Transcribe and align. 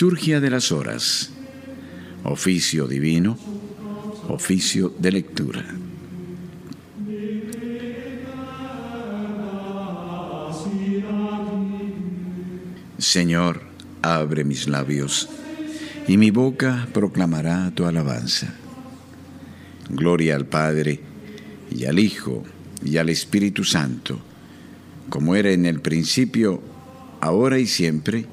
Liturgia 0.00 0.38
de 0.38 0.48
las 0.48 0.70
Horas. 0.70 1.30
Oficio 2.22 2.86
divino. 2.86 3.36
Oficio 4.28 4.94
de 4.96 5.10
lectura. 5.10 5.64
Señor, 12.96 13.62
abre 14.00 14.44
mis 14.44 14.68
labios, 14.68 15.28
y 16.06 16.16
mi 16.16 16.30
boca 16.30 16.86
proclamará 16.94 17.72
tu 17.74 17.84
alabanza. 17.84 18.54
Gloria 19.90 20.36
al 20.36 20.46
Padre, 20.46 21.00
y 21.72 21.86
al 21.86 21.98
Hijo, 21.98 22.44
y 22.84 22.98
al 22.98 23.08
Espíritu 23.08 23.64
Santo, 23.64 24.20
como 25.08 25.34
era 25.34 25.50
en 25.50 25.66
el 25.66 25.80
principio, 25.80 26.62
ahora 27.20 27.58
y 27.58 27.66
siempre, 27.66 28.26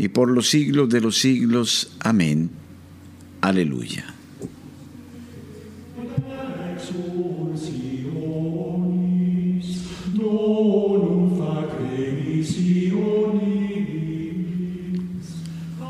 y 0.00 0.08
por 0.08 0.30
los 0.30 0.48
siglos 0.48 0.88
de 0.88 1.02
los 1.02 1.18
siglos. 1.18 1.92
Amén. 2.00 2.48
Aleluya. 3.42 4.14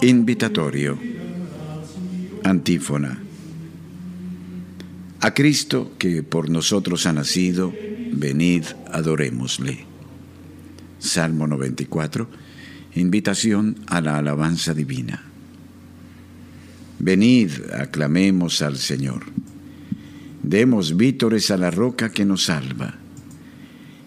Invitatorio. 0.03 0.99
Antífona. 2.43 3.23
A 5.21 5.35
Cristo 5.35 5.93
que 5.99 6.25
por 6.25 6.51
nosotros 6.51 7.07
ha 7.07 7.13
nacido, 7.13 7.73
venid, 8.13 8.65
adorémosle. 8.91 9.85
Salmo 10.99 11.47
94 11.47 12.27
Invitación 12.95 13.77
a 13.87 14.01
la 14.01 14.19
alabanza 14.19 14.75
divina. 14.75 15.23
Venid, 16.99 17.53
aclamemos 17.73 18.63
al 18.63 18.79
Señor. 18.79 19.27
Demos 20.43 20.97
vítores 20.97 21.53
a 21.53 21.57
la 21.57 21.71
roca 21.71 22.11
que 22.11 22.25
nos 22.25 22.45
salva. 22.45 22.97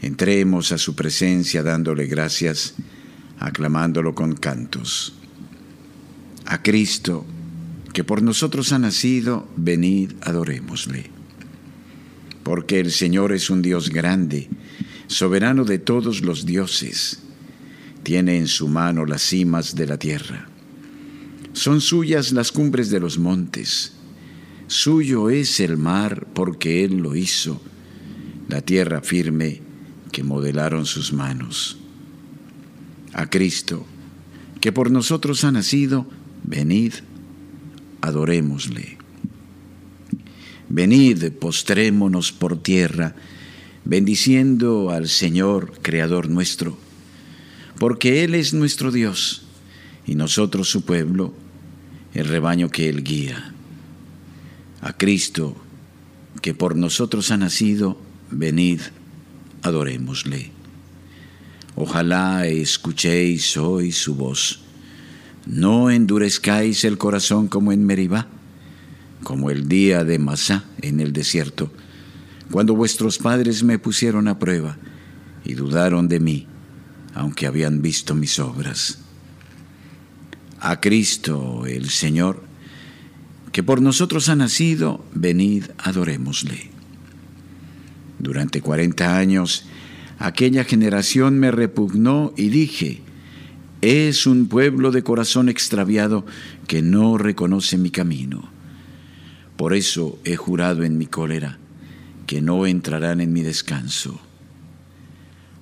Entremos 0.02 0.74
a 0.74 0.78
su 0.78 0.96
presencia 0.96 1.64
dándole 1.64 2.08
gracias, 2.08 2.76
aclamándolo 3.40 4.14
con 4.14 4.36
cantos. 4.36 5.16
A 6.46 6.62
Cristo, 6.62 7.26
que 7.94 8.04
por 8.04 8.22
nosotros 8.22 8.74
ha 8.74 8.80
nacido, 8.80 9.48
venid, 9.56 10.12
adorémosle. 10.22 11.10
Porque 12.44 12.82
el 12.82 12.92
Señor 12.92 13.32
es 13.32 13.50
un 13.50 13.62
Dios 13.62 13.92
grande, 13.92 14.50
soberano 15.08 15.64
de 15.64 15.80
todos 15.80 16.22
los 16.22 16.46
dioses 16.46 17.23
tiene 18.04 18.38
en 18.38 18.48
su 18.48 18.68
mano 18.68 19.06
las 19.06 19.22
cimas 19.22 19.76
de 19.76 19.88
la 19.88 19.98
tierra. 19.98 20.48
Son 21.54 21.82
suyas 21.82 22.32
las 22.34 22.52
cumbres 22.52 22.90
de 22.90 23.00
los 23.00 23.18
montes. 23.18 23.94
Suyo 24.68 25.30
es 25.30 25.60
el 25.60 25.78
mar 25.78 26.28
porque 26.34 26.84
Él 26.84 26.98
lo 26.98 27.16
hizo, 27.16 27.62
la 28.50 28.62
tierra 28.62 29.02
firme 29.02 29.62
que 30.12 30.24
modelaron 30.24 30.86
sus 30.86 31.14
manos. 31.14 31.78
A 33.14 33.30
Cristo, 33.30 33.86
que 34.60 34.72
por 34.72 34.92
nosotros 34.92 35.44
ha 35.44 35.52
nacido, 35.52 36.08
venid, 36.44 36.94
adorémosle. 38.02 38.98
Venid, 40.70 41.32
postrémonos 41.34 42.32
por 42.32 42.62
tierra, 42.62 43.16
bendiciendo 43.86 44.90
al 44.90 45.08
Señor, 45.08 45.74
Creador 45.82 46.30
nuestro 46.30 46.78
porque 47.80 48.24
Él 48.24 48.36
es 48.36 48.54
nuestro 48.54 48.92
Dios 48.92 49.44
y 50.06 50.16
nosotros 50.16 50.70
su 50.70 50.84
pueblo, 50.84 51.34
el 52.14 52.28
rebaño 52.28 52.70
que 52.70 52.90
Él 52.90 53.04
guía. 53.04 53.54
A 54.82 54.94
Cristo, 54.94 55.56
que 56.42 56.54
por 56.54 56.76
nosotros 56.76 57.32
ha 57.32 57.38
nacido, 57.38 57.98
venid, 58.30 58.82
adorémosle. 59.62 60.52
Ojalá 61.76 62.46
escuchéis 62.46 63.58
hoy 63.58 63.92
su 63.92 64.16
voz. 64.16 64.60
No 65.46 65.90
endurezcáis 65.90 66.84
el 66.84 66.98
corazón 66.98 67.48
como 67.48 67.72
en 67.72 67.86
Meribá, 67.86 68.28
como 69.24 69.50
el 69.50 69.68
día 69.68 70.04
de 70.04 70.20
Masá 70.20 70.66
en 70.82 71.00
el 71.00 71.14
desierto, 71.14 71.72
cuando 72.52 72.76
vuestros 72.76 73.18
padres 73.18 73.64
me 73.64 73.80
pusieron 73.80 74.28
a 74.28 74.38
prueba 74.38 74.78
y 75.44 75.54
dudaron 75.54 76.08
de 76.08 76.20
mí 76.20 76.48
aunque 77.14 77.48
habían 77.48 77.82
visto 77.82 78.16
mis 78.16 78.40
obras. 78.40 79.00
A 80.60 80.80
Cristo 80.80 81.66
el 81.66 81.90
Señor, 81.90 82.44
que 83.52 83.64
por 83.64 83.82
nosotros 83.82 84.30
ha 84.30 84.36
nacido, 84.36 85.06
venid, 85.14 85.66
adorémosle. 85.78 86.72
Durante 88.18 88.62
cuarenta 88.62 89.18
años, 89.18 89.66
aquella 90.18 90.64
generación 90.64 91.38
me 91.38 91.52
repugnó 91.52 92.34
y 92.38 92.50
dije, 92.50 93.02
es 93.82 94.26
un 94.26 94.48
pueblo 94.48 94.92
de 94.92 95.04
corazón 95.04 95.50
extraviado 95.50 96.26
que 96.68 96.82
no 96.82 97.18
reconoce 97.18 97.78
mi 97.78 97.92
camino. 97.92 98.50
Por 99.58 99.74
eso 99.74 100.18
he 100.24 100.38
jurado 100.38 100.84
en 100.84 100.98
mi 100.98 101.06
cólera 101.06 101.60
que 102.26 102.42
no 102.42 102.66
entrarán 102.66 103.20
en 103.20 103.34
mi 103.34 103.42
descanso 103.42 104.22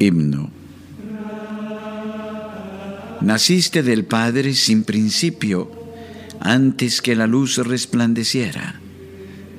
Himno. 0.00 0.50
Naciste 3.20 3.82
del 3.82 4.06
Padre 4.06 4.54
sin 4.54 4.84
principio, 4.84 5.70
antes 6.40 7.02
que 7.02 7.14
la 7.14 7.26
luz 7.26 7.58
resplandeciera. 7.58 8.80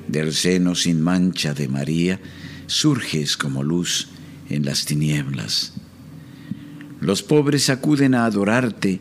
Del 0.08 0.34
seno 0.34 0.74
sin 0.74 1.00
mancha 1.00 1.54
de 1.54 1.68
María, 1.68 2.20
surges 2.66 3.38
como 3.38 3.62
luz 3.62 4.08
en 4.50 4.66
las 4.66 4.86
tinieblas. 4.86 5.74
Los 7.02 7.22
pobres 7.22 7.70
acuden 7.70 8.16
a 8.16 8.26
adorarte, 8.26 9.00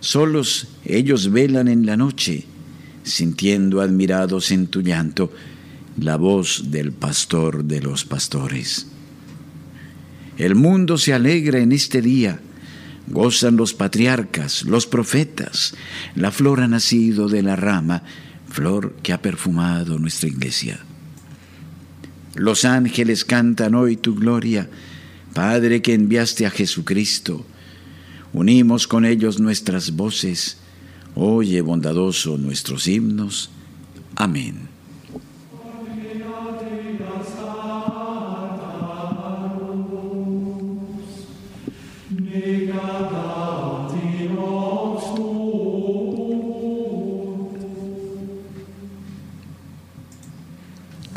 solos 0.00 0.66
ellos 0.84 1.30
velan 1.30 1.68
en 1.68 1.86
la 1.86 1.96
noche, 1.96 2.46
sintiendo 3.04 3.80
admirados 3.80 4.50
en 4.50 4.66
tu 4.66 4.82
llanto 4.82 5.32
la 6.00 6.16
voz 6.16 6.72
del 6.72 6.90
pastor 6.90 7.62
de 7.62 7.80
los 7.80 8.04
pastores. 8.04 8.88
El 10.38 10.54
mundo 10.54 10.98
se 10.98 11.14
alegra 11.14 11.58
en 11.60 11.72
este 11.72 12.02
día. 12.02 12.40
Gozan 13.06 13.56
los 13.56 13.74
patriarcas, 13.74 14.64
los 14.64 14.86
profetas. 14.86 15.74
La 16.16 16.30
flor 16.30 16.60
ha 16.60 16.68
nacido 16.68 17.28
de 17.28 17.42
la 17.42 17.56
rama, 17.56 18.02
flor 18.48 18.96
que 19.02 19.12
ha 19.12 19.20
perfumado 19.20 19.98
nuestra 19.98 20.28
iglesia. 20.28 20.80
Los 22.34 22.64
ángeles 22.64 23.24
cantan 23.24 23.74
hoy 23.74 23.96
tu 23.96 24.14
gloria, 24.14 24.68
Padre 25.34 25.82
que 25.82 25.94
enviaste 25.94 26.46
a 26.46 26.50
Jesucristo. 26.50 27.44
Unimos 28.32 28.86
con 28.88 29.04
ellos 29.04 29.38
nuestras 29.38 29.92
voces. 29.92 30.58
Oye 31.14 31.60
bondadoso 31.60 32.38
nuestros 32.38 32.86
himnos. 32.88 33.50
Amén. 34.16 34.73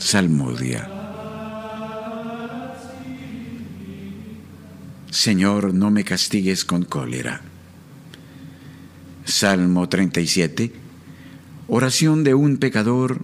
Salmodia. 0.09 0.89
Señor, 5.11 5.73
no 5.73 5.91
me 5.91 6.05
castigues 6.05 6.63
con 6.63 6.85
cólera. 6.85 7.41
Salmo 9.25 9.89
37. 9.89 10.71
Oración 11.67 12.23
de 12.23 12.35
un 12.35 12.55
pecador 12.55 13.19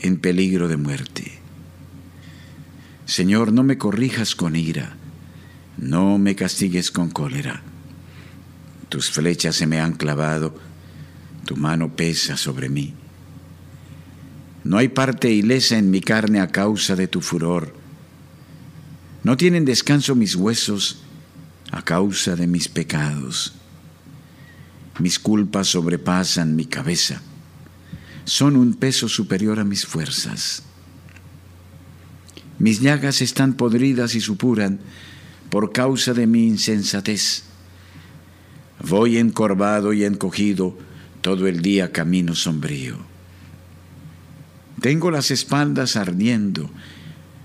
en 0.00 0.16
peligro 0.16 0.66
de 0.66 0.78
muerte. 0.78 1.40
Señor, 3.04 3.52
no 3.52 3.62
me 3.62 3.76
corrijas 3.76 4.34
con 4.34 4.56
ira 4.56 4.96
No 5.76 6.16
me 6.16 6.34
castigues 6.34 6.90
con 6.90 7.10
cólera. 7.10 7.60
Tus 8.88 9.10
flechas 9.10 9.56
se 9.56 9.66
me 9.66 9.78
han 9.78 9.92
clavado, 9.92 10.54
tu 11.44 11.54
mano 11.54 11.94
pesa 11.94 12.38
sobre 12.38 12.70
mí. 12.70 12.94
No 14.64 14.78
hay 14.78 14.88
parte 14.88 15.30
ilesa 15.30 15.76
en 15.76 15.90
mi 15.90 16.00
carne 16.00 16.40
a 16.40 16.48
causa 16.48 16.96
de 16.96 17.06
tu 17.06 17.20
furor. 17.20 17.74
No 19.22 19.36
tienen 19.36 19.66
descanso 19.66 20.14
mis 20.14 20.34
huesos 20.34 21.02
a 21.70 21.82
causa 21.82 22.34
de 22.34 22.46
mis 22.46 22.68
pecados. 22.68 23.54
Mis 24.98 25.18
culpas 25.18 25.68
sobrepasan 25.68 26.56
mi 26.56 26.64
cabeza. 26.64 27.20
Son 28.24 28.56
un 28.56 28.74
peso 28.74 29.08
superior 29.08 29.60
a 29.60 29.64
mis 29.64 29.84
fuerzas. 29.84 30.62
Mis 32.58 32.80
llagas 32.80 33.20
están 33.20 33.54
podridas 33.54 34.14
y 34.14 34.20
supuran 34.20 34.80
por 35.50 35.72
causa 35.72 36.14
de 36.14 36.26
mi 36.26 36.46
insensatez. 36.46 37.44
Voy 38.88 39.18
encorvado 39.18 39.92
y 39.92 40.04
encogido 40.04 40.76
todo 41.20 41.48
el 41.48 41.60
día 41.60 41.92
camino 41.92 42.34
sombrío. 42.34 43.13
Tengo 44.84 45.10
las 45.10 45.30
espaldas 45.30 45.96
ardiendo, 45.96 46.68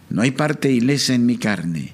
no 0.09 0.23
hay 0.23 0.31
parte 0.31 0.73
ilesa 0.73 1.13
en 1.13 1.25
mi 1.25 1.37
carne. 1.37 1.93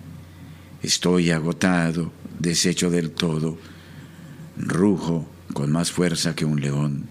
Estoy 0.81 1.29
agotado, 1.29 2.11
deshecho 2.39 2.89
del 2.89 3.11
todo, 3.11 3.55
rujo 4.57 5.29
con 5.53 5.71
más 5.71 5.91
fuerza 5.91 6.33
que 6.35 6.45
un 6.45 6.61
león. 6.61 7.05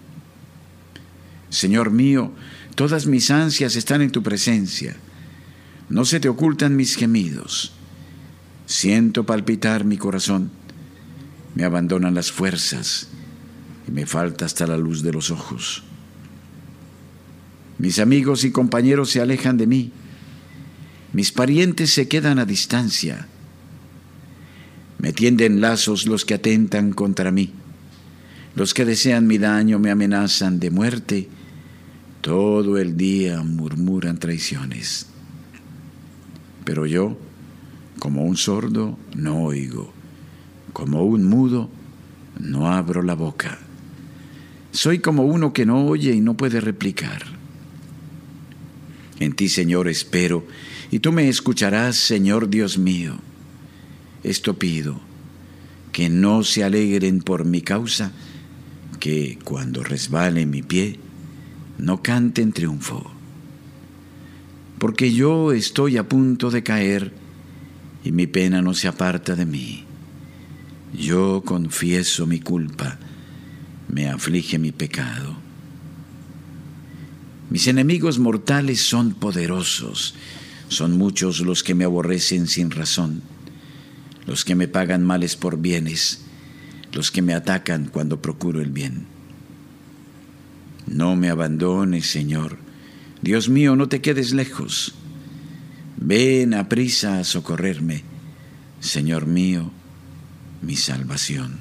Señor 1.49 1.93
mío, 1.93 2.33
todas 2.75 3.07
mis 3.07 3.31
ansias 3.31 3.77
están 3.77 4.03
en 4.03 4.11
tu 4.11 4.25
presencia. 4.25 4.97
No 5.89 6.05
se 6.05 6.19
te 6.19 6.29
ocultan 6.29 6.75
mis 6.75 6.97
gemidos. 6.97 7.73
Siento 8.67 9.27
palpitar 9.27 9.85
mi 9.85 9.97
corazón. 9.97 10.51
Me 11.55 11.63
abandonan 11.63 12.17
las 12.17 12.33
fuerzas 12.33 13.07
y 13.87 13.93
me 13.93 14.07
falta 14.07 14.45
hasta 14.45 14.67
la 14.67 14.77
luz 14.77 15.05
de 15.05 15.13
los 15.13 15.31
ojos. 15.31 15.85
Mis 17.79 17.99
amigos 17.99 18.45
y 18.45 18.51
compañeros 18.51 19.11
se 19.11 19.21
alejan 19.21 19.57
de 19.57 19.67
mí. 19.67 19.93
Mis 21.13 21.33
parientes 21.33 21.93
se 21.93 22.09
quedan 22.09 22.39
a 22.39 22.45
distancia. 22.45 23.29
Me 24.99 25.13
tienden 25.13 25.61
lazos 25.61 26.07
los 26.07 26.25
que 26.25 26.35
atentan 26.35 26.93
contra 26.93 27.31
mí. 27.31 27.53
Los 28.55 28.73
que 28.73 28.85
desean 28.85 29.27
mi 29.27 29.39
daño 29.39 29.79
me 29.79 29.91
amenazan 29.91 30.61
de 30.61 30.71
muerte. 30.71 31.29
Todo 32.21 32.79
el 32.79 32.97
día 32.97 33.43
murmuran 33.43 34.19
traiciones. 34.19 35.07
Pero 36.65 36.87
yo, 36.87 37.19
como 37.99 38.25
un 38.25 38.37
sordo, 38.37 38.99
no 39.15 39.43
oigo. 39.43 39.93
Como 40.73 41.05
un 41.05 41.25
mudo, 41.25 41.69
no 42.39 42.73
abro 42.73 43.03
la 43.03 43.15
boca. 43.15 43.59
Soy 44.73 45.01
como 45.01 45.25
uno 45.25 45.53
que 45.53 45.67
no 45.67 45.87
oye 45.87 46.13
y 46.13 46.21
no 46.21 46.37
puede 46.37 46.61
replicar. 46.61 47.34
En 49.21 49.33
ti, 49.33 49.49
Señor, 49.49 49.89
espero, 49.89 50.47
y 50.91 50.99
tú 50.99 51.13
me 51.13 51.29
escucharás, 51.29 51.97
Señor 51.97 52.51
Dios 52.51 52.79
mío. 52.79 53.17
Esto 54.23 54.59
pido, 54.59 55.01
que 55.93 56.09
no 56.09 56.43
se 56.43 56.65
alegren 56.65 57.21
por 57.21 57.45
mi 57.45 57.61
causa, 57.61 58.13
que 58.99 59.39
cuando 59.45 59.85
resbale 59.85 60.47
mi 60.47 60.63
pie, 60.63 60.99
no 61.79 62.03
canten 62.03 62.53
triunfo. 62.53 63.11
Porque 64.79 65.13
yo 65.13 65.53
estoy 65.53 65.97
a 65.97 66.09
punto 66.09 66.51
de 66.51 66.63
caer 66.63 67.13
y 68.05 68.13
mi 68.13 68.27
pena 68.27 68.63
no 68.63 68.75
se 68.75 68.89
aparta 68.89 69.37
de 69.37 69.47
mí. 69.47 69.85
Yo 70.93 71.43
confieso 71.45 72.27
mi 72.27 72.41
culpa, 72.41 72.99
me 73.89 74.09
aflige 74.09 74.59
mi 74.59 74.73
pecado. 74.73 75.44
Mis 77.51 77.67
enemigos 77.67 78.19
mortales 78.19 78.81
son 78.81 79.15
poderosos, 79.15 80.15
son 80.69 80.97
muchos 80.97 81.41
los 81.41 81.63
que 81.63 81.75
me 81.75 81.85
aborrecen 81.85 82.47
sin 82.47 82.71
razón, 82.71 83.23
los 84.27 84.45
que 84.45 84.55
me 84.55 84.67
pagan 84.67 85.05
males 85.05 85.37
por 85.37 85.59
bienes, 85.59 86.23
los 86.93 87.11
que 87.11 87.23
me 87.23 87.35
atacan 87.35 87.87
cuando 87.87 88.23
procuro 88.23 88.61
el 88.61 88.71
bien. 88.71 89.07
No 90.87 91.17
me 91.17 91.29
abandones, 91.29 92.07
Señor. 92.07 92.59
Dios 93.23 93.49
mío, 93.49 93.77
no 93.77 93.89
te 93.89 94.01
quedes 94.01 94.33
lejos. 94.33 94.95
Ven 95.97 96.55
a 96.55 96.69
prisa 96.69 97.19
a 97.19 97.25
socorrerme, 97.25 98.03
Señor 98.81 99.27
mío, 99.27 99.71
mi 100.61 100.77
salvación. 100.77 101.61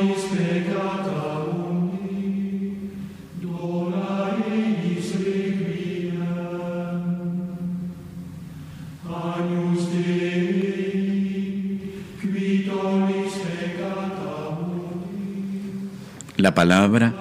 La 16.51 16.55
palabra 16.55 17.13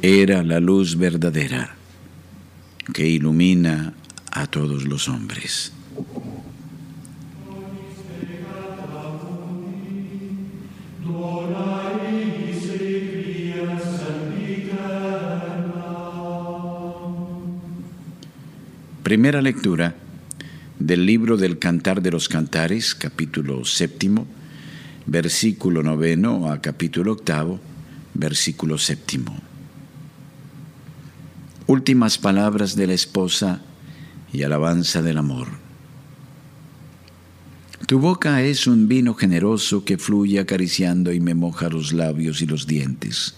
era 0.00 0.44
la 0.44 0.60
luz 0.60 0.96
verdadera 0.96 1.74
que 2.94 3.08
ilumina 3.08 3.94
a 4.30 4.46
todos 4.46 4.84
los 4.84 5.08
hombres. 5.08 5.72
Primera 19.02 19.42
lectura 19.42 19.96
del 20.78 21.06
libro 21.06 21.36
del 21.36 21.58
Cantar 21.58 22.02
de 22.02 22.12
los 22.12 22.28
Cantares, 22.28 22.94
capítulo 22.94 23.64
séptimo, 23.64 24.28
versículo 25.06 25.82
noveno 25.82 26.52
a 26.52 26.60
capítulo 26.60 27.10
octavo, 27.14 27.58
versículo 28.18 28.76
séptimo. 28.76 29.34
Últimas 31.66 32.18
palabras 32.18 32.74
de 32.76 32.86
la 32.86 32.94
esposa 32.94 33.60
y 34.32 34.42
alabanza 34.42 35.00
del 35.02 35.18
amor. 35.18 35.48
Tu 37.86 37.98
boca 37.98 38.42
es 38.42 38.66
un 38.66 38.88
vino 38.88 39.14
generoso 39.14 39.84
que 39.84 39.96
fluye 39.96 40.40
acariciando 40.40 41.12
y 41.12 41.20
me 41.20 41.34
moja 41.34 41.68
los 41.68 41.92
labios 41.92 42.42
y 42.42 42.46
los 42.46 42.66
dientes. 42.66 43.36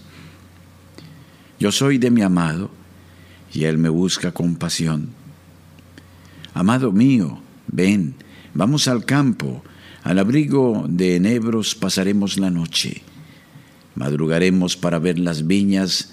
Yo 1.59 1.71
soy 1.71 1.99
de 1.99 2.09
mi 2.09 2.21
amado 2.21 2.71
y 3.53 3.65
él 3.65 3.77
me 3.77 3.89
busca 3.89 4.31
con 4.31 4.55
pasión. 4.55 5.09
Amado 6.53 6.91
mío, 6.91 7.39
ven, 7.67 8.15
vamos 8.53 8.87
al 8.87 9.05
campo, 9.05 9.63
al 10.03 10.19
abrigo 10.19 10.85
de 10.89 11.15
enebros 11.15 11.75
pasaremos 11.75 12.37
la 12.37 12.49
noche. 12.49 13.03
Madrugaremos 13.95 14.77
para 14.77 14.99
ver 14.99 15.19
las 15.19 15.47
viñas 15.47 16.09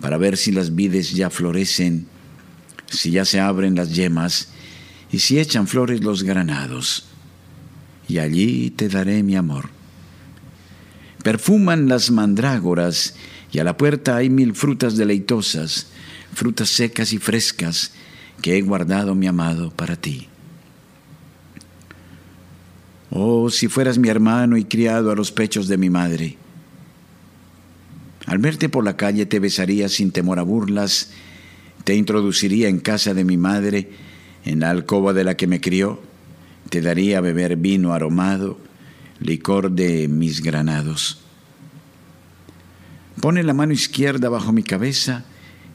para 0.00 0.16
ver 0.16 0.36
si 0.36 0.50
las 0.50 0.74
vides 0.74 1.12
ya 1.12 1.30
florecen, 1.30 2.06
si 2.88 3.10
ya 3.12 3.24
se 3.24 3.38
abren 3.38 3.76
las 3.76 3.94
yemas 3.94 4.48
y 5.12 5.18
si 5.18 5.38
echan 5.38 5.66
flores 5.66 6.02
los 6.02 6.22
granados. 6.22 7.06
Y 8.08 8.18
allí 8.18 8.70
te 8.70 8.88
daré 8.88 9.22
mi 9.22 9.36
amor. 9.36 9.68
Perfuman 11.22 11.88
las 11.88 12.10
mandrágoras 12.10 13.14
y 13.52 13.58
a 13.58 13.64
la 13.64 13.76
puerta 13.76 14.16
hay 14.16 14.30
mil 14.30 14.54
frutas 14.54 14.96
deleitosas, 14.96 15.88
frutas 16.32 16.70
secas 16.70 17.12
y 17.12 17.18
frescas 17.18 17.92
que 18.40 18.56
he 18.56 18.62
guardado 18.62 19.14
mi 19.14 19.26
amado 19.26 19.70
para 19.70 19.96
ti. 19.96 20.28
Oh, 23.10 23.50
si 23.50 23.68
fueras 23.68 23.98
mi 23.98 24.08
hermano 24.08 24.56
y 24.56 24.64
criado 24.64 25.10
a 25.10 25.16
los 25.16 25.30
pechos 25.30 25.68
de 25.68 25.76
mi 25.76 25.90
madre, 25.90 26.38
al 28.26 28.38
verte 28.38 28.68
por 28.68 28.84
la 28.84 28.96
calle 28.96 29.26
te 29.26 29.38
besaría 29.38 29.88
sin 29.88 30.12
temor 30.12 30.38
a 30.38 30.42
burlas, 30.42 31.10
te 31.84 31.94
introduciría 31.94 32.68
en 32.68 32.78
casa 32.78 33.14
de 33.14 33.24
mi 33.24 33.36
madre, 33.36 33.90
en 34.44 34.60
la 34.60 34.70
alcoba 34.70 35.12
de 35.12 35.24
la 35.24 35.36
que 35.36 35.46
me 35.46 35.60
crió, 35.60 36.00
te 36.68 36.80
daría 36.80 37.18
a 37.18 37.22
beber 37.22 37.56
vino 37.56 37.92
aromado, 37.92 38.58
licor 39.20 39.70
de 39.72 40.08
mis 40.08 40.42
granados. 40.42 41.20
pone 43.20 43.42
la 43.42 43.52
mano 43.52 43.74
izquierda 43.74 44.30
bajo 44.30 44.50
mi 44.52 44.62
cabeza 44.62 45.24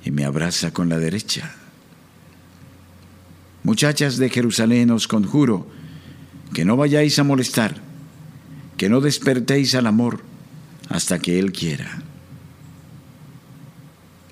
y 0.04 0.10
me 0.10 0.26
abraza 0.26 0.72
con 0.72 0.90
la 0.90 0.98
derecha. 0.98 1.54
Muchachas 3.64 4.18
de 4.18 4.30
Jerusalén, 4.30 4.92
os 4.92 5.08
conjuro 5.08 5.68
que 6.54 6.66
no 6.66 6.78
vayáis 6.78 7.18
a 7.20 7.24
molestar, 7.24 7.82
que 8.78 8.90
no 8.90 9.02
despertéis 9.02 9.76
al 9.76 9.88
amor 9.88 10.22
hasta 10.90 11.20
que 11.20 11.40
Él 11.40 11.52
quiera. 11.52 12.05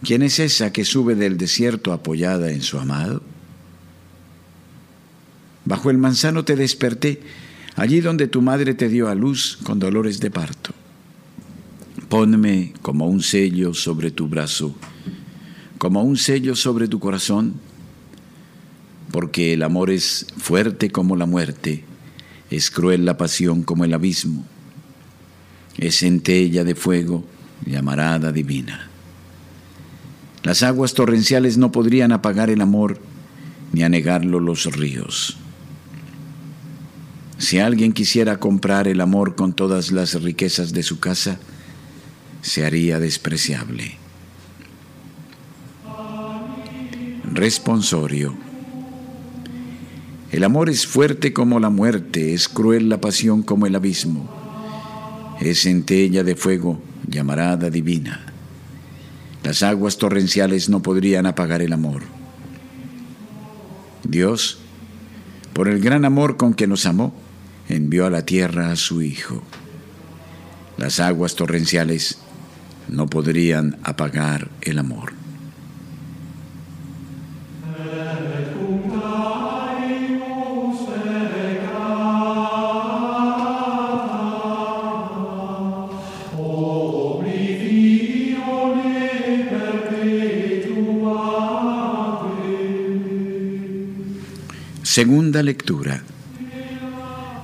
¿Quién 0.04 0.22
es 0.22 0.40
esa 0.40 0.74
que 0.74 0.84
sube 0.84 1.16
del 1.16 1.38
desierto 1.38 1.94
apoyada 1.94 2.52
en 2.52 2.62
su 2.62 2.78
amado? 2.78 3.24
Bajo 5.64 5.90
el 5.90 5.98
manzano 5.98 6.44
te 6.44 6.58
desperté, 6.58 7.22
allí 7.78 8.02
donde 8.02 8.28
tu 8.28 8.42
madre 8.42 8.74
te 8.74 8.90
dio 8.90 9.08
a 9.08 9.16
luz 9.16 9.60
con 9.64 9.80
dolores 9.80 10.20
de 10.20 10.30
parto. 10.30 10.74
Ponme 12.10 12.74
como 12.82 13.08
un 13.08 13.24
sello 13.24 13.74
sobre 13.74 14.12
tu 14.12 14.28
brazo, 14.28 14.76
como 15.78 16.04
un 16.04 16.18
sello 16.18 16.54
sobre 16.58 16.90
tu 16.90 17.00
corazón, 17.00 17.54
porque 19.10 19.54
el 19.54 19.64
amor 19.64 19.90
es 19.90 20.28
fuerte 20.36 20.92
como 20.92 21.16
la 21.16 21.28
muerte, 21.28 21.86
es 22.50 22.70
cruel 22.72 23.06
la 23.06 23.16
pasión 23.16 23.64
como 23.64 23.86
el 23.86 23.94
abismo, 23.94 24.46
es 25.78 26.00
centella 26.00 26.66
de 26.66 26.76
fuego, 26.76 27.24
llamarada 27.66 28.34
divina. 28.34 28.90
Las 30.44 30.62
aguas 30.62 30.94
torrenciales 30.94 31.58
no 31.58 31.72
podrían 31.72 32.12
apagar 32.12 32.50
el 32.50 32.60
amor, 32.62 33.00
ni 33.72 33.84
anegarlo 33.84 34.42
los 34.42 34.66
ríos. 34.66 35.38
Si 37.38 37.60
alguien 37.60 37.94
quisiera 37.94 38.38
comprar 38.38 38.88
el 38.88 39.02
amor 39.02 39.36
con 39.36 39.54
todas 39.54 39.92
las 39.92 40.22
riquezas 40.22 40.74
de 40.74 40.84
su 40.84 41.00
casa, 41.00 41.40
se 42.42 42.66
haría 42.66 43.00
despreciable. 43.00 43.98
Responsorio. 47.24 48.36
El 50.32 50.44
amor 50.44 50.70
es 50.70 50.86
fuerte 50.86 51.32
como 51.32 51.60
la 51.60 51.70
muerte, 51.70 52.34
es 52.34 52.50
cruel 52.50 52.90
la 52.90 53.00
pasión 53.00 53.44
como 53.44 53.66
el 53.66 53.76
abismo, 53.76 54.30
es 55.40 55.62
centella 55.62 56.24
de 56.24 56.36
fuego, 56.36 56.82
llamarada 57.08 57.70
divina. 57.70 58.33
Las 59.44 59.62
aguas 59.62 59.98
torrenciales 59.98 60.70
no 60.70 60.82
podrían 60.82 61.26
apagar 61.26 61.62
el 61.62 61.74
amor. 61.74 62.04
Dios, 64.04 64.60
por 65.54 65.68
el 65.68 65.80
gran 65.80 66.06
amor 66.06 66.38
con 66.38 66.54
que 66.54 66.68
nos 66.68 66.86
amó, 66.86 67.14
envió 67.68 68.06
a 68.06 68.10
la 68.10 68.26
tierra 68.26 68.72
a 68.72 68.76
su 68.76 69.02
Hijo. 69.02 69.44
Las 70.78 71.00
aguas 71.00 71.36
torrenciales 71.36 72.18
no 72.88 73.08
podrían 73.08 73.78
apagar 73.84 74.50
el 74.62 74.80
amor. 74.80 75.23
Segunda 94.94 95.42
lectura 95.42 96.04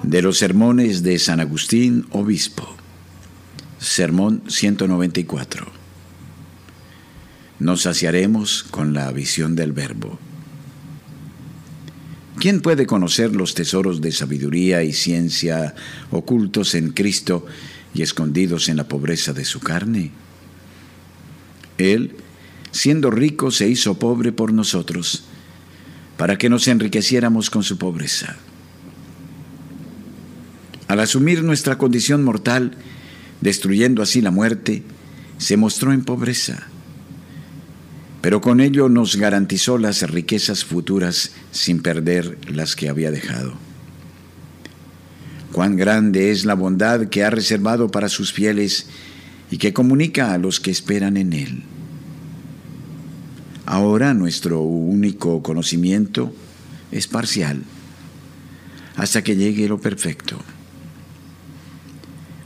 de 0.04 0.22
los 0.22 0.38
sermones 0.38 1.02
de 1.02 1.18
San 1.18 1.40
Agustín, 1.40 2.06
obispo. 2.12 2.76
Sermón 3.80 4.44
194. 4.48 5.66
Nos 7.58 7.82
saciaremos 7.82 8.62
con 8.70 8.94
la 8.94 9.12
visión 9.12 9.56
del 9.56 9.72
Verbo. 9.72 10.20
¿Quién 12.38 12.62
puede 12.62 12.86
conocer 12.86 13.36
los 13.36 13.56
tesoros 13.56 14.00
de 14.00 14.12
sabiduría 14.12 14.84
y 14.84 14.94
ciencia 14.94 15.74
ocultos 16.12 16.76
en 16.76 16.92
Cristo 16.92 17.48
y 17.96 18.04
escondidos 18.04 18.70
en 18.70 18.78
la 18.78 18.88
pobreza 18.88 19.34
de 19.34 19.46
su 19.46 19.60
carne? 19.60 20.12
Él, 21.80 22.16
siendo 22.70 23.10
rico, 23.10 23.50
se 23.50 23.68
hizo 23.68 23.98
pobre 23.98 24.32
por 24.32 24.54
nosotros, 24.54 25.24
para 26.20 26.38
que 26.38 26.50
nos 26.50 26.68
enriqueciéramos 26.68 27.50
con 27.50 27.64
su 27.64 27.80
pobreza 27.80 28.36
al 30.90 31.00
asumir 31.00 31.44
nuestra 31.44 31.78
condición 31.78 32.24
mortal, 32.24 32.72
destruyendo 33.42 34.02
así 34.02 34.22
la 34.22 34.32
muerte, 34.32 34.82
se 35.38 35.56
mostró 35.56 35.94
en 35.94 36.04
pobreza. 36.04 36.64
Pero 38.22 38.42
con 38.42 38.60
ello 38.60 38.90
nos 38.90 39.16
garantizó 39.16 39.78
las 39.78 40.02
riquezas 40.10 40.66
futuras 40.66 41.32
sin 41.52 41.84
perder 41.84 42.40
las 42.50 42.76
que 42.76 42.90
había 42.90 43.12
dejado. 43.12 43.54
Cuán 45.52 45.78
grande 45.78 46.32
es 46.32 46.44
la 46.44 46.56
bondad 46.56 47.06
que 47.10 47.24
ha 47.24 47.30
reservado 47.30 47.92
para 47.92 48.10
sus 48.10 48.34
fieles 48.34 48.88
y 49.52 49.60
que 49.60 49.74
comunica 49.74 50.34
a 50.34 50.40
los 50.40 50.60
que 50.60 50.72
esperan 50.72 51.18
en 51.18 51.34
Él. 51.34 51.64
Ahora 53.70 54.16
nuestro 54.16 54.62
único 54.62 55.44
conocimiento 55.44 56.34
es 56.92 57.06
parcial, 57.06 57.62
hasta 58.96 59.24
que 59.24 59.36
llegue 59.36 59.68
lo 59.68 59.80
perfecto. 59.80 60.40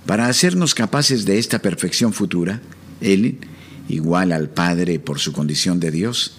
Para 0.06 0.28
hacernos 0.28 0.76
capaces 0.76 1.24
de 1.24 1.40
esta 1.40 1.60
perfección 1.60 2.12
futura, 2.12 2.60
Él, 3.00 3.38
igual 3.88 4.34
al 4.34 4.50
Padre 4.50 5.00
por 5.00 5.20
su 5.20 5.32
condición 5.32 5.80
de 5.80 5.92
Dios, 5.92 6.34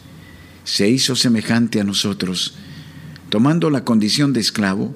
se 0.64 0.86
hizo 0.86 1.16
semejante 1.16 1.80
a 1.80 1.84
nosotros, 1.84 2.54
tomando 3.30 3.70
la 3.70 3.84
condición 3.84 4.34
de 4.34 4.40
esclavo, 4.40 4.94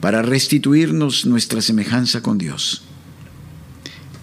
para 0.00 0.22
restituirnos 0.22 1.26
nuestra 1.26 1.60
semejanza 1.60 2.22
con 2.22 2.38
Dios. 2.38 2.82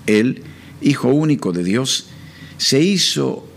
Él, 0.08 0.42
Hijo 0.82 1.10
único 1.10 1.52
de 1.52 1.64
Dios, 1.64 2.08
se 2.58 2.82
hizo 2.82 3.53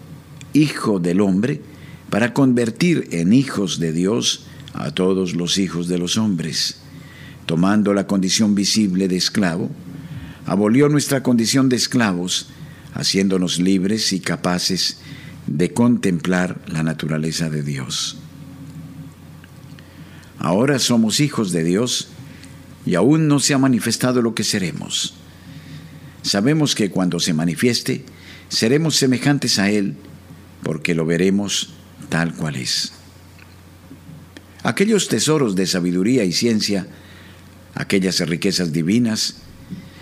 Hijo 0.56 1.00
del 1.00 1.20
hombre 1.20 1.60
para 2.08 2.32
convertir 2.32 3.08
en 3.10 3.34
hijos 3.34 3.78
de 3.78 3.92
Dios 3.92 4.46
a 4.72 4.90
todos 4.90 5.34
los 5.34 5.58
hijos 5.58 5.86
de 5.86 5.98
los 5.98 6.16
hombres, 6.16 6.78
tomando 7.44 7.92
la 7.92 8.06
condición 8.06 8.54
visible 8.54 9.06
de 9.06 9.18
esclavo, 9.18 9.70
abolió 10.46 10.88
nuestra 10.88 11.22
condición 11.22 11.68
de 11.68 11.76
esclavos, 11.76 12.48
haciéndonos 12.94 13.58
libres 13.58 14.14
y 14.14 14.20
capaces 14.20 14.96
de 15.46 15.75
contemplar 15.75 16.58
la 16.68 16.82
naturaleza 16.82 17.50
de 17.50 17.62
Dios. 17.62 18.16
Ahora 20.38 20.78
somos 20.78 21.20
hijos 21.20 21.52
de 21.52 21.64
Dios 21.64 22.08
y 22.86 22.94
aún 22.94 23.28
no 23.28 23.40
se 23.40 23.52
ha 23.52 23.58
manifestado 23.58 24.22
lo 24.22 24.34
que 24.34 24.42
seremos. 24.42 25.12
Sabemos 26.22 26.75
que 26.75 26.90
cuando 26.90 27.20
se 27.20 27.34
manifieste, 27.34 28.06
seremos 28.48 28.96
semejantes 28.96 29.58
a 29.58 29.68
Él, 29.68 29.96
porque 30.62 30.94
lo 30.94 31.06
veremos 31.06 31.70
tal 32.08 32.34
cual 32.34 32.56
es. 32.56 32.92
Aquellos 34.62 35.08
tesoros 35.08 35.54
de 35.54 35.66
sabiduría 35.66 36.25
y 36.25 36.32
ciencia, 36.32 36.86
aquellas 37.75 38.18
riquezas 38.20 38.72
divinas, 38.72 39.36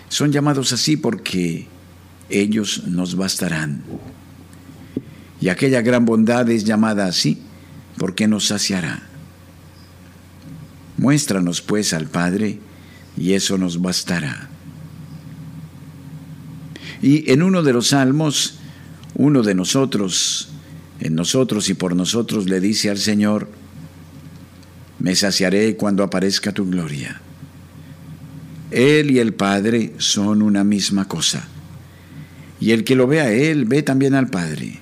son 0.09 0.31
llamados 0.31 0.73
así 0.73 0.97
porque 0.97 1.67
ellos 2.29 2.83
nos 2.87 3.15
bastarán. 3.15 3.83
Y 5.41 5.49
aquella 5.49 5.81
gran 5.81 6.05
bondad 6.05 6.49
es 6.49 6.63
llamada 6.63 7.05
así 7.05 7.41
porque 7.97 8.27
nos 8.27 8.47
saciará. 8.47 9.03
Muéstranos 10.97 11.61
pues 11.61 11.93
al 11.93 12.07
Padre 12.07 12.59
y 13.17 13.33
eso 13.33 13.57
nos 13.57 13.81
bastará. 13.81 14.49
Y 17.01 17.31
en 17.31 17.43
uno 17.43 17.61
de 17.61 17.73
los 17.73 17.89
salmos, 17.89 18.57
uno 19.15 19.43
de 19.43 19.55
nosotros, 19.55 20.49
en 20.99 21.15
nosotros 21.15 21.69
y 21.69 21.73
por 21.73 21.95
nosotros 21.95 22.47
le 22.49 22.59
dice 22.59 22.89
al 22.89 22.97
Señor, 22.97 23.49
me 24.99 25.15
saciaré 25.15 25.75
cuando 25.75 26.03
aparezca 26.03 26.51
tu 26.51 26.69
gloria. 26.69 27.21
Él 28.71 29.11
y 29.11 29.19
el 29.19 29.33
Padre 29.33 29.93
son 29.97 30.41
una 30.41 30.63
misma 30.63 31.07
cosa. 31.07 31.47
Y 32.59 32.71
el 32.71 32.83
que 32.83 32.95
lo 32.95 33.07
ve 33.07 33.21
a 33.21 33.31
Él 33.31 33.65
ve 33.65 33.83
también 33.83 34.15
al 34.15 34.29
Padre. 34.29 34.79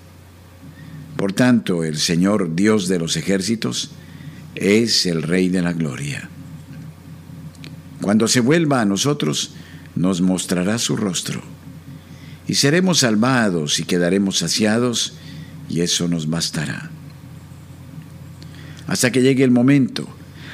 Por 1.17 1.33
tanto, 1.33 1.83
el 1.83 1.97
Señor 1.97 2.55
Dios 2.55 2.87
de 2.87 2.99
los 2.99 3.17
ejércitos 3.17 3.91
es 4.55 5.05
el 5.05 5.23
Rey 5.23 5.49
de 5.49 5.61
la 5.61 5.73
Gloria. 5.73 6.29
Cuando 8.01 8.27
se 8.27 8.39
vuelva 8.39 8.81
a 8.81 8.85
nosotros, 8.85 9.51
nos 9.95 10.21
mostrará 10.21 10.77
su 10.77 10.95
rostro. 10.95 11.52
Y 12.47 12.55
seremos 12.55 13.00
salvados 13.00 13.79
y 13.79 13.83
quedaremos 13.83 14.39
saciados, 14.39 15.13
y 15.69 15.81
eso 15.81 16.07
nos 16.07 16.29
bastará. 16.29 16.91
Hasta 18.88 19.12
que 19.12 19.21
llegue 19.21 19.43
el 19.43 19.51
momento, 19.51 20.07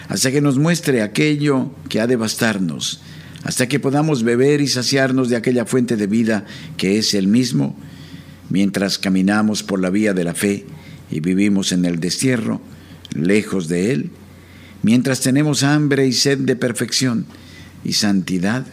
hasta 0.07 0.31
que 0.31 0.41
nos 0.41 0.57
muestre 0.57 1.01
aquello 1.01 1.71
que 1.89 1.99
ha 1.99 2.07
de 2.07 2.15
bastarnos, 2.15 3.01
hasta 3.43 3.67
que 3.67 3.79
podamos 3.79 4.23
beber 4.23 4.61
y 4.61 4.67
saciarnos 4.67 5.29
de 5.29 5.35
aquella 5.35 5.65
fuente 5.65 5.95
de 5.95 6.07
vida 6.07 6.45
que 6.77 6.97
es 6.97 7.13
el 7.13 7.27
mismo, 7.27 7.75
mientras 8.49 8.97
caminamos 8.97 9.63
por 9.63 9.79
la 9.79 9.89
vía 9.89 10.13
de 10.13 10.23
la 10.23 10.33
fe 10.33 10.65
y 11.09 11.19
vivimos 11.19 11.71
en 11.71 11.85
el 11.85 11.99
destierro, 11.99 12.61
lejos 13.13 13.67
de 13.67 13.91
Él, 13.91 14.11
mientras 14.83 15.21
tenemos 15.21 15.63
hambre 15.63 16.07
y 16.07 16.13
sed 16.13 16.39
de 16.39 16.55
perfección 16.55 17.25
y 17.83 17.93
santidad, 17.93 18.65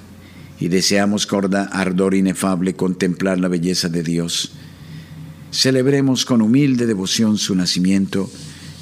y 0.59 0.69
deseamos 0.69 1.27
con 1.27 1.55
ardor 1.55 2.15
inefable 2.15 2.75
contemplar 2.75 3.39
la 3.39 3.49
belleza 3.49 3.89
de 3.89 4.03
Dios. 4.03 4.53
Celebremos 5.51 6.25
con 6.25 6.43
humilde 6.43 6.87
devoción 6.87 7.39
su 7.39 7.55
nacimiento 7.55 8.31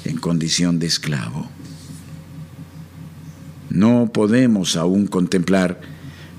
en 0.05 0.17
condición 0.17 0.79
de 0.79 0.87
esclavo. 0.87 1.49
No 3.69 4.11
podemos 4.13 4.77
aún 4.77 5.07
contemplar 5.07 5.81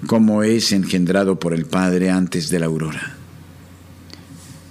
cómo 0.06 0.42
es 0.42 0.72
engendrado 0.72 1.38
por 1.38 1.52
el 1.52 1.66
Padre 1.66 2.10
antes 2.10 2.48
de 2.48 2.58
la 2.58 2.66
aurora. 2.66 3.16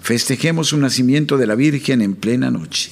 Festejemos 0.01 0.67
su 0.67 0.77
nacimiento 0.77 1.37
de 1.37 1.47
la 1.47 1.55
Virgen 1.55 2.01
en 2.01 2.15
plena 2.15 2.51
noche. 2.51 2.91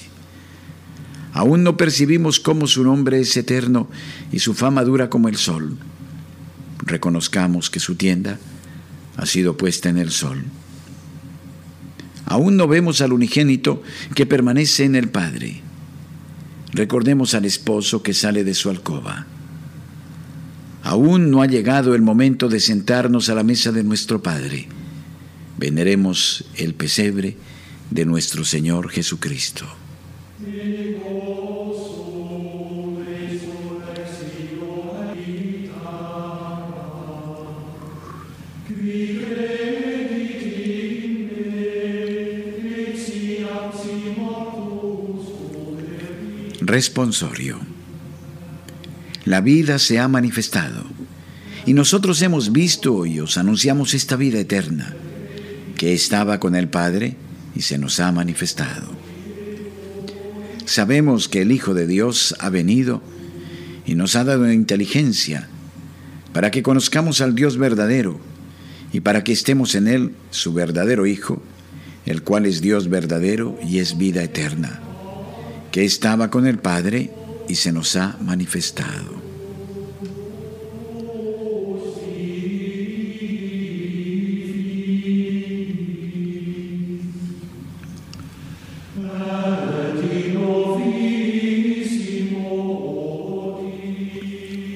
Aún 1.33 1.63
no 1.63 1.77
percibimos 1.77 2.39
cómo 2.39 2.67
su 2.67 2.83
nombre 2.83 3.19
es 3.19 3.35
eterno 3.37 3.87
y 4.31 4.39
su 4.39 4.53
fama 4.53 4.83
dura 4.83 5.09
como 5.09 5.29
el 5.29 5.37
sol. 5.37 5.77
Reconozcamos 6.85 7.69
que 7.69 7.79
su 7.79 7.95
tienda 7.95 8.39
ha 9.17 9.25
sido 9.25 9.57
puesta 9.57 9.89
en 9.89 9.97
el 9.97 10.11
sol. 10.11 10.43
Aún 12.25 12.57
no 12.57 12.67
vemos 12.67 13.01
al 13.01 13.13
unigénito 13.13 13.83
que 14.15 14.25
permanece 14.25 14.85
en 14.85 14.95
el 14.95 15.09
Padre. 15.09 15.61
Recordemos 16.71 17.33
al 17.35 17.45
esposo 17.45 18.01
que 18.01 18.13
sale 18.13 18.43
de 18.43 18.53
su 18.53 18.69
alcoba. 18.69 19.27
Aún 20.83 21.31
no 21.31 21.41
ha 21.41 21.47
llegado 21.47 21.95
el 21.95 22.01
momento 22.01 22.49
de 22.49 22.59
sentarnos 22.59 23.29
a 23.29 23.35
la 23.35 23.43
mesa 23.43 23.71
de 23.71 23.83
nuestro 23.83 24.21
Padre. 24.21 24.67
Veneremos 25.57 26.45
el 26.55 26.73
pesebre 26.73 27.37
de 27.91 28.05
nuestro 28.05 28.43
Señor 28.43 28.89
Jesucristo. 28.89 29.65
Responsorio. 46.65 47.59
La 49.25 49.41
vida 49.41 49.77
se 49.77 49.99
ha 49.99 50.07
manifestado 50.07 50.83
y 51.65 51.73
nosotros 51.73 52.21
hemos 52.23 52.51
visto 52.51 53.05
y 53.05 53.19
os 53.19 53.37
anunciamos 53.37 53.93
esta 53.93 54.15
vida 54.15 54.39
eterna 54.39 54.95
que 55.77 55.93
estaba 55.93 56.39
con 56.39 56.55
el 56.55 56.69
Padre 56.69 57.15
y 57.55 57.61
se 57.61 57.77
nos 57.77 57.99
ha 57.99 58.11
manifestado. 58.11 58.87
Sabemos 60.65 61.27
que 61.27 61.43
el 61.43 61.51
Hijo 61.51 61.73
de 61.73 61.85
Dios 61.85 62.35
ha 62.39 62.49
venido 62.49 63.03
y 63.85 63.95
nos 63.95 64.15
ha 64.15 64.23
dado 64.23 64.51
inteligencia 64.51 65.47
para 66.33 66.49
que 66.49 66.63
conozcamos 66.63 67.21
al 67.21 67.35
Dios 67.35 67.57
verdadero 67.57 68.32
y 68.93 69.01
para 69.01 69.23
que 69.23 69.33
estemos 69.33 69.73
en 69.73 69.87
Él, 69.87 70.13
su 70.29 70.53
verdadero 70.53 71.07
Hijo, 71.07 71.41
el 72.05 72.21
cual 72.21 72.45
es 72.45 72.61
Dios 72.61 72.89
verdadero 72.89 73.57
y 73.67 73.79
es 73.79 73.97
vida 73.97 74.23
eterna, 74.23 74.79
que 75.71 75.83
estaba 75.83 76.29
con 76.29 76.45
el 76.45 76.59
Padre 76.59 77.11
y 77.49 77.55
se 77.55 77.71
nos 77.71 77.95
ha 77.95 78.17
manifestado. 78.21 79.23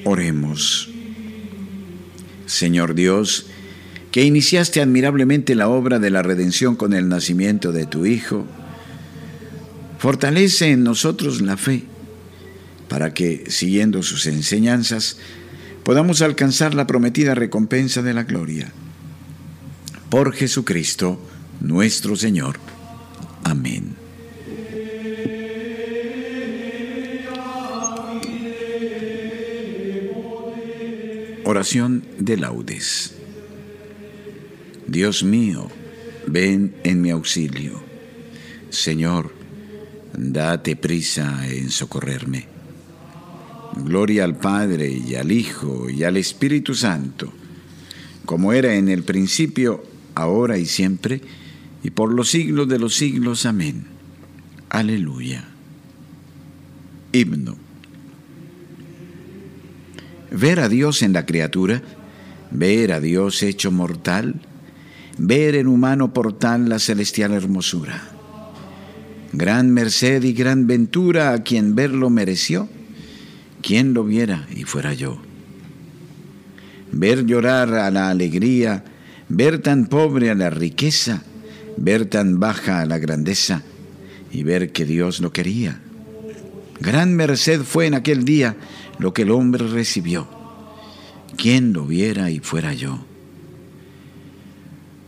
Oremos. 0.04 0.88
Señor 2.46 2.94
Dios, 2.94 3.47
que 4.18 4.24
iniciaste 4.24 4.80
admirablemente 4.80 5.54
la 5.54 5.68
obra 5.68 6.00
de 6.00 6.10
la 6.10 6.24
redención 6.24 6.74
con 6.74 6.92
el 6.92 7.08
nacimiento 7.08 7.70
de 7.70 7.86
tu 7.86 8.04
Hijo, 8.04 8.46
fortalece 10.00 10.72
en 10.72 10.82
nosotros 10.82 11.40
la 11.40 11.56
fe, 11.56 11.84
para 12.88 13.14
que, 13.14 13.44
siguiendo 13.48 14.02
sus 14.02 14.26
enseñanzas, 14.26 15.18
podamos 15.84 16.20
alcanzar 16.20 16.74
la 16.74 16.88
prometida 16.88 17.36
recompensa 17.36 18.02
de 18.02 18.12
la 18.12 18.24
gloria. 18.24 18.72
Por 20.10 20.32
Jesucristo, 20.32 21.24
nuestro 21.60 22.16
Señor. 22.16 22.58
Amén. 23.44 23.94
Oración 31.44 32.02
de 32.18 32.36
laudes. 32.36 33.17
Dios 34.88 35.22
mío, 35.22 35.68
ven 36.26 36.74
en 36.82 37.02
mi 37.02 37.10
auxilio. 37.10 37.82
Señor, 38.70 39.34
date 40.16 40.76
prisa 40.76 41.46
en 41.46 41.68
socorrerme. 41.70 42.46
Gloria 43.76 44.24
al 44.24 44.36
Padre 44.38 44.90
y 44.90 45.14
al 45.14 45.30
Hijo 45.30 45.90
y 45.90 46.04
al 46.04 46.16
Espíritu 46.16 46.74
Santo, 46.74 47.30
como 48.24 48.54
era 48.54 48.76
en 48.76 48.88
el 48.88 49.02
principio, 49.02 49.84
ahora 50.14 50.56
y 50.56 50.64
siempre, 50.64 51.20
y 51.82 51.90
por 51.90 52.12
los 52.12 52.30
siglos 52.30 52.66
de 52.66 52.78
los 52.78 52.94
siglos. 52.94 53.44
Amén. 53.44 53.84
Aleluya. 54.70 55.44
Himno. 57.12 57.58
Ver 60.30 60.60
a 60.60 60.70
Dios 60.70 61.02
en 61.02 61.12
la 61.12 61.26
criatura, 61.26 61.82
ver 62.50 62.92
a 62.92 63.00
Dios 63.00 63.42
hecho 63.42 63.70
mortal, 63.70 64.40
ver 65.18 65.56
en 65.56 65.66
humano 65.66 66.12
portal 66.12 66.68
la 66.68 66.78
celestial 66.78 67.32
hermosura. 67.32 68.02
Gran 69.32 69.70
merced 69.70 70.22
y 70.22 70.32
gran 70.32 70.66
ventura 70.66 71.32
a 71.32 71.42
quien 71.42 71.74
verlo 71.74 72.08
mereció, 72.08 72.68
quien 73.60 73.92
lo 73.92 74.04
viera 74.04 74.46
y 74.54 74.64
fuera 74.64 74.94
yo. 74.94 75.18
Ver 76.92 77.26
llorar 77.26 77.74
a 77.74 77.90
la 77.90 78.08
alegría, 78.08 78.84
ver 79.28 79.60
tan 79.60 79.86
pobre 79.86 80.30
a 80.30 80.34
la 80.34 80.48
riqueza, 80.48 81.22
ver 81.76 82.06
tan 82.06 82.40
baja 82.40 82.80
a 82.80 82.86
la 82.86 82.98
grandeza 82.98 83.62
y 84.32 84.44
ver 84.44 84.72
que 84.72 84.86
Dios 84.86 85.20
lo 85.20 85.32
quería. 85.32 85.80
Gran 86.80 87.14
merced 87.14 87.62
fue 87.62 87.86
en 87.86 87.94
aquel 87.94 88.24
día 88.24 88.56
lo 88.98 89.12
que 89.12 89.22
el 89.22 89.32
hombre 89.32 89.66
recibió. 89.66 90.28
¿Quién 91.36 91.72
lo 91.72 91.86
viera 91.86 92.30
y 92.30 92.38
fuera 92.38 92.72
yo? 92.72 93.07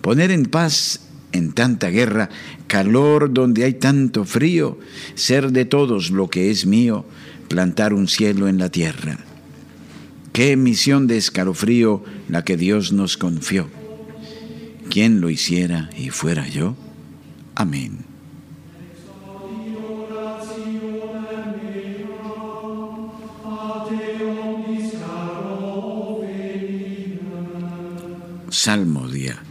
Poner 0.00 0.30
en 0.30 0.46
paz 0.46 1.00
en 1.32 1.52
tanta 1.52 1.90
guerra, 1.90 2.28
calor 2.66 3.32
donde 3.32 3.64
hay 3.64 3.74
tanto 3.74 4.24
frío, 4.24 4.78
ser 5.14 5.52
de 5.52 5.64
todos 5.64 6.10
lo 6.10 6.28
que 6.28 6.50
es 6.50 6.66
mío, 6.66 7.04
plantar 7.48 7.94
un 7.94 8.08
cielo 8.08 8.48
en 8.48 8.58
la 8.58 8.70
tierra. 8.70 9.18
Qué 10.32 10.56
misión 10.56 11.06
de 11.06 11.16
escalofrío 11.16 12.04
la 12.28 12.44
que 12.44 12.56
Dios 12.56 12.92
nos 12.92 13.16
confió. 13.16 13.68
¿Quién 14.88 15.20
lo 15.20 15.30
hiciera 15.30 15.90
y 15.96 16.10
fuera 16.10 16.48
yo? 16.48 16.76
Amén. 17.54 18.10
Salmodia. 28.50 29.49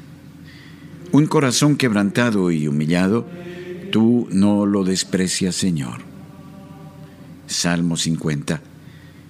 Un 1.11 1.25
corazón 1.25 1.75
quebrantado 1.75 2.51
y 2.51 2.67
humillado, 2.67 3.25
tú 3.91 4.27
no 4.31 4.65
lo 4.65 4.83
desprecias, 4.83 5.55
Señor. 5.55 6.01
Salmo 7.47 7.97
50. 7.97 8.61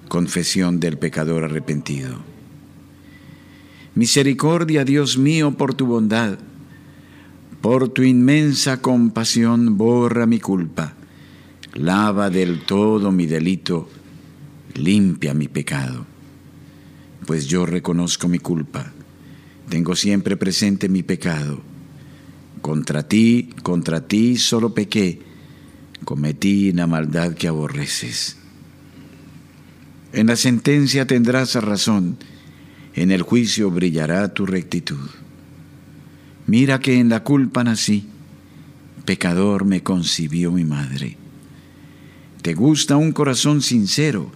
Confesión 0.08 0.78
del 0.78 0.98
pecador 0.98 1.44
arrepentido. 1.44 2.18
Misericordia, 3.94 4.84
Dios 4.84 5.16
mío, 5.16 5.52
por 5.52 5.74
tu 5.74 5.86
bondad. 5.86 6.38
Por 7.62 7.88
tu 7.88 8.02
inmensa 8.02 8.82
compasión 8.82 9.78
borra 9.78 10.26
mi 10.26 10.38
culpa. 10.38 10.94
Lava 11.74 12.28
del 12.28 12.60
todo 12.66 13.10
mi 13.10 13.26
delito. 13.26 13.88
Limpia 14.74 15.32
mi 15.32 15.48
pecado. 15.48 16.04
Pues 17.26 17.46
yo 17.46 17.64
reconozco 17.64 18.28
mi 18.28 18.38
culpa 18.38 18.92
tengo 19.70 19.94
siempre 19.94 20.36
presente 20.36 20.88
mi 20.88 21.02
pecado. 21.04 21.62
Contra 22.60 23.02
ti, 23.02 23.50
contra 23.62 24.06
ti 24.06 24.36
solo 24.36 24.74
pequé, 24.74 25.20
cometí 26.04 26.72
la 26.72 26.86
maldad 26.86 27.34
que 27.34 27.48
aborreces. 27.48 28.36
En 30.12 30.26
la 30.26 30.36
sentencia 30.36 31.06
tendrás 31.06 31.54
razón, 31.54 32.16
en 32.94 33.10
el 33.12 33.22
juicio 33.22 33.70
brillará 33.70 34.34
tu 34.34 34.44
rectitud. 34.44 35.08
Mira 36.46 36.80
que 36.80 36.98
en 36.98 37.08
la 37.08 37.22
culpa 37.22 37.62
nací, 37.62 38.06
pecador 39.04 39.64
me 39.64 39.82
concibió 39.82 40.50
mi 40.50 40.64
madre. 40.64 41.16
Te 42.42 42.54
gusta 42.54 42.96
un 42.96 43.12
corazón 43.12 43.62
sincero, 43.62 44.32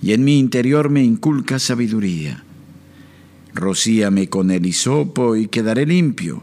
y 0.00 0.12
en 0.12 0.24
mi 0.24 0.38
interior 0.38 0.90
me 0.90 1.02
inculca 1.02 1.58
sabiduría. 1.58 2.44
Rocíame 3.54 4.28
con 4.28 4.50
el 4.50 4.66
hisopo 4.66 5.36
y 5.36 5.48
quedaré 5.48 5.86
limpio. 5.86 6.42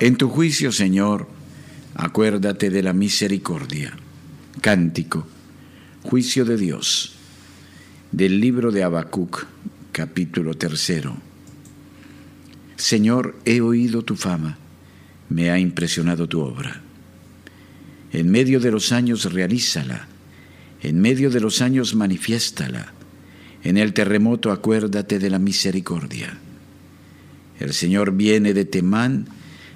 En 0.00 0.16
tu 0.16 0.28
juicio, 0.28 0.72
Señor, 0.72 1.28
acuérdate 1.94 2.70
de 2.70 2.82
la 2.82 2.92
misericordia. 2.92 3.96
Cántico, 4.60 5.26
juicio 6.02 6.44
de 6.44 6.56
Dios 6.56 7.14
del 8.14 8.40
libro 8.40 8.70
de 8.70 8.84
Habacuc, 8.84 9.44
capítulo 9.90 10.54
tercero. 10.54 11.16
Señor, 12.76 13.34
he 13.44 13.60
oído 13.60 14.02
tu 14.02 14.14
fama, 14.14 14.56
me 15.28 15.50
ha 15.50 15.58
impresionado 15.58 16.28
tu 16.28 16.40
obra. 16.40 16.80
En 18.12 18.30
medio 18.30 18.60
de 18.60 18.70
los 18.70 18.92
años 18.92 19.32
realízala, 19.32 20.06
en 20.80 21.00
medio 21.00 21.28
de 21.28 21.40
los 21.40 21.60
años 21.60 21.96
manifiéstala, 21.96 22.92
en 23.64 23.78
el 23.78 23.92
terremoto 23.92 24.52
acuérdate 24.52 25.18
de 25.18 25.30
la 25.30 25.40
misericordia. 25.40 26.38
El 27.58 27.72
Señor 27.72 28.12
viene 28.12 28.54
de 28.54 28.64
Temán, 28.64 29.26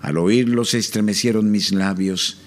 Al 0.00 0.18
oírlo 0.18 0.64
se 0.64 0.78
estremecieron 0.78 1.50
mis 1.50 1.72
labios. 1.72 2.38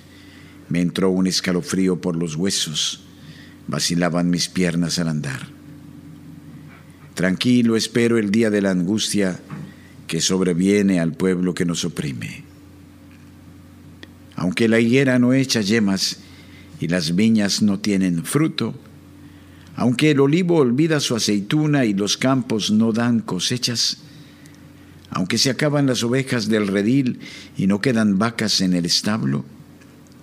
Me 0.70 0.82
entró 0.82 1.10
un 1.10 1.28
escalofrío 1.28 2.02
por 2.02 2.16
los 2.16 2.36
huesos. 2.36 3.04
Vacilaban 3.68 4.30
mis 4.30 4.50
piernas 4.50 5.00
al 5.00 5.10
andar. 5.10 5.48
Tranquilo 7.14 7.76
espero 7.76 8.18
el 8.18 8.32
día 8.32 8.50
de 8.50 8.62
la 8.62 8.72
angustia 8.72 9.40
que 10.08 10.20
sobreviene 10.20 11.00
al 11.00 11.14
pueblo 11.14 11.54
que 11.54 11.66
nos 11.66 11.86
oprime. 11.86 12.44
Aunque 14.36 14.68
la 14.68 14.80
higuera 14.80 15.20
no 15.20 15.34
echa 15.34 15.62
yemas 15.62 16.18
y 16.80 16.88
las 16.88 17.16
viñas 17.16 17.62
no 17.62 17.80
tienen 17.80 18.26
fruto, 18.26 18.74
aunque 19.76 20.12
el 20.12 20.20
olivo 20.20 20.58
olvida 20.58 21.00
su 21.00 21.16
aceituna 21.16 21.86
y 21.86 21.94
los 21.94 22.18
campos 22.18 22.72
no 22.72 22.92
dan 22.92 23.20
cosechas, 23.20 24.00
aunque 25.14 25.38
se 25.38 25.52
acaban 25.52 25.86
las 25.86 26.04
ovejas 26.04 26.50
del 26.50 26.68
redil 26.68 27.20
y 27.56 27.68
no 27.68 27.82
quedan 27.82 28.18
vacas 28.18 28.62
en 28.62 28.74
el 28.74 28.86
establo, 28.86 29.46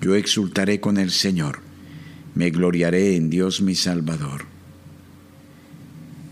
yo 0.00 0.16
exultaré 0.16 0.80
con 0.80 0.98
el 0.98 1.12
Señor, 1.12 1.60
me 2.34 2.50
gloriaré 2.50 3.14
en 3.14 3.30
Dios 3.30 3.60
mi 3.60 3.76
Salvador. 3.76 4.46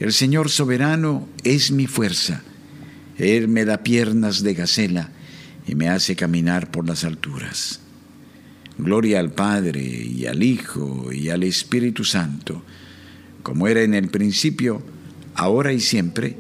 El 0.01 0.13
Señor 0.13 0.51
soberano 0.51 1.29
es 1.45 1.71
mi 1.71 1.87
fuerza. 1.87 2.43
Él 3.17 3.47
me 3.47 3.65
da 3.65 3.85
piernas 3.85 4.43
de 4.43 4.55
gacela 4.55 5.11
y 5.67 5.77
me 5.77 5.89
hace 5.89 6.17
caminar 6.17 6.71
por 6.73 6.87
las 6.87 7.05
alturas. 7.05 7.81
Gloria 8.77 9.21
al 9.21 9.33
Padre 9.33 9.83
y 9.83 10.27
al 10.27 10.43
Hijo 10.43 11.13
y 11.13 11.31
al 11.31 11.45
Espíritu 11.45 12.05
Santo, 12.05 12.65
como 13.45 13.69
era 13.69 13.83
en 13.83 13.95
el 13.95 14.09
principio, 14.09 14.83
ahora 15.35 15.73
y 15.73 15.81
siempre, 15.81 16.37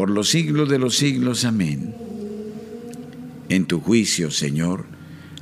por 0.00 0.08
los 0.08 0.30
siglos 0.30 0.70
de 0.70 0.78
los 0.78 0.96
siglos. 0.96 1.44
Amén. 1.44 1.94
En 3.50 3.66
tu 3.66 3.80
juicio, 3.80 4.30
Señor, 4.30 4.86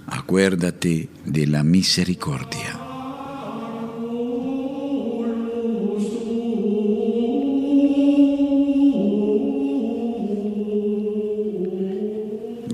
acuérdate 0.09 1.09
de 1.25 1.47
la 1.47 1.62
misericordia. 1.62 2.77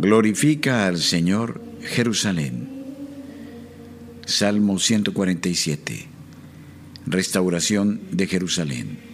Glorifica 0.00 0.86
al 0.86 0.96
Señor 0.96 1.60
Jerusalén. 1.82 2.66
Salmo 4.24 4.78
147. 4.78 6.06
Restauración 7.04 8.00
de 8.10 8.26
Jerusalén. 8.26 9.13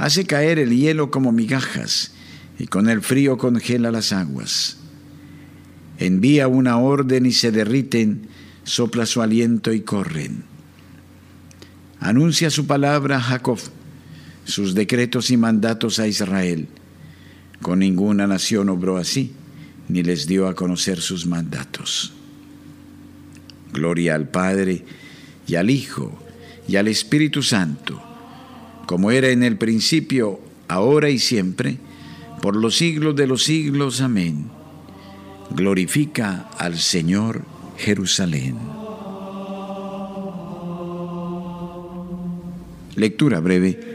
Hace 0.00 0.24
caer 0.24 0.58
el 0.58 0.74
hielo 0.74 1.10
como 1.10 1.30
migajas 1.30 2.12
y 2.58 2.66
con 2.68 2.88
el 2.88 3.02
frío 3.02 3.36
congela 3.36 3.90
las 3.90 4.14
aguas. 4.14 4.78
Envía 5.98 6.48
una 6.48 6.78
orden 6.78 7.26
y 7.26 7.32
se 7.32 7.52
derriten, 7.52 8.22
sopla 8.64 9.04
su 9.04 9.20
aliento 9.20 9.74
y 9.74 9.82
corren. 9.82 10.44
Anuncia 11.98 12.48
su 12.48 12.66
palabra 12.66 13.18
a 13.18 13.20
Jacob, 13.20 13.58
sus 14.46 14.74
decretos 14.74 15.30
y 15.30 15.36
mandatos 15.36 15.98
a 15.98 16.08
Israel. 16.08 16.68
Con 17.60 17.80
ninguna 17.80 18.26
nación 18.26 18.70
obró 18.70 18.96
así, 18.96 19.34
ni 19.90 20.02
les 20.02 20.26
dio 20.26 20.48
a 20.48 20.54
conocer 20.54 21.02
sus 21.02 21.26
mandatos. 21.26 22.14
Gloria 23.74 24.14
al 24.14 24.30
Padre 24.30 24.82
y 25.46 25.56
al 25.56 25.68
Hijo 25.68 26.18
y 26.66 26.76
al 26.76 26.88
Espíritu 26.88 27.42
Santo, 27.42 28.09
como 28.86 29.10
era 29.10 29.28
en 29.30 29.42
el 29.42 29.56
principio, 29.56 30.40
ahora 30.68 31.10
y 31.10 31.18
siempre, 31.18 31.78
por 32.40 32.56
los 32.56 32.76
siglos 32.76 33.16
de 33.16 33.26
los 33.26 33.44
siglos. 33.44 34.00
Amén. 34.00 34.50
Glorifica 35.50 36.48
al 36.58 36.78
Señor 36.78 37.42
Jerusalén. 37.76 38.56
Lectura 42.96 43.40
breve 43.40 43.90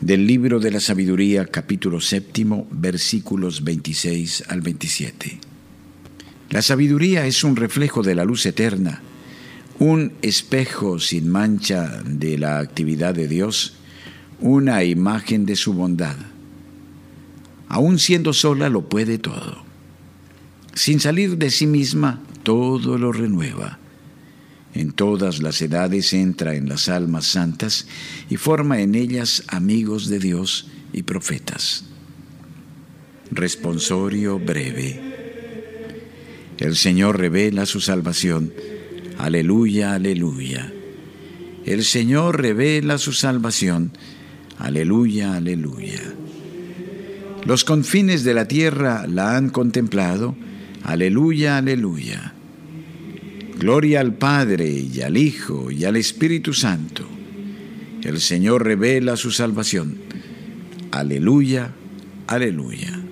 del 0.00 0.26
libro 0.26 0.60
de 0.60 0.70
la 0.70 0.80
sabiduría 0.80 1.46
capítulo 1.46 2.00
séptimo 2.00 2.66
versículos 2.70 3.64
26 3.64 4.44
al 4.48 4.60
27. 4.60 5.38
La 6.50 6.62
sabiduría 6.62 7.26
es 7.26 7.42
un 7.42 7.56
reflejo 7.56 8.02
de 8.02 8.14
la 8.14 8.24
luz 8.24 8.44
eterna, 8.46 9.00
un 9.78 10.12
espejo 10.22 10.98
sin 11.00 11.28
mancha 11.28 12.02
de 12.04 12.38
la 12.38 12.58
actividad 12.58 13.14
de 13.14 13.26
Dios, 13.26 13.78
una 14.40 14.84
imagen 14.84 15.46
de 15.46 15.56
su 15.56 15.72
bondad. 15.72 16.16
Aún 17.68 17.98
siendo 17.98 18.32
sola 18.32 18.68
lo 18.68 18.88
puede 18.88 19.18
todo. 19.18 19.64
Sin 20.74 21.00
salir 21.00 21.38
de 21.38 21.50
sí 21.50 21.66
misma, 21.66 22.22
todo 22.42 22.98
lo 22.98 23.12
renueva 23.12 23.78
en 24.74 24.90
todas 24.90 25.40
las 25.40 25.62
edades 25.62 26.12
entra 26.12 26.56
en 26.56 26.68
las 26.68 26.88
almas 26.88 27.26
santas 27.26 27.86
y 28.28 28.36
forma 28.36 28.80
en 28.80 28.96
ellas 28.96 29.44
amigos 29.48 30.08
de 30.08 30.18
Dios 30.18 30.66
y 30.92 31.02
profetas. 31.02 31.84
Responsorio 33.30 34.38
breve. 34.40 35.00
El 36.58 36.74
Señor 36.74 37.18
revela 37.18 37.66
su 37.66 37.80
salvación. 37.80 38.52
Aleluya, 39.16 39.94
aleluya. 39.94 40.72
El 41.64 41.84
Señor 41.84 42.40
revela 42.42 42.98
su 42.98 43.12
salvación. 43.12 43.92
Aleluya, 44.58 45.34
aleluya. 45.34 46.02
Los 47.44 47.64
confines 47.64 48.24
de 48.24 48.34
la 48.34 48.48
tierra 48.48 49.06
la 49.06 49.36
han 49.36 49.50
contemplado. 49.50 50.34
Aleluya, 50.82 51.58
aleluya. 51.58 52.32
Gloria 53.58 54.00
al 54.00 54.14
Padre 54.14 54.68
y 54.70 55.00
al 55.02 55.16
Hijo 55.16 55.70
y 55.70 55.84
al 55.84 55.96
Espíritu 55.96 56.52
Santo. 56.54 57.06
El 58.02 58.20
Señor 58.20 58.64
revela 58.64 59.16
su 59.16 59.30
salvación. 59.30 59.96
Aleluya, 60.90 61.72
aleluya. 62.26 63.03